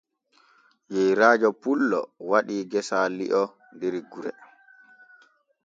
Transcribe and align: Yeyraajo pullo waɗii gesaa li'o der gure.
Yeyraajo 0.93 1.49
pullo 1.61 1.99
waɗii 2.29 2.63
gesaa 2.71 3.07
li'o 3.17 3.43
der 3.79 3.95
gure. 4.11 4.31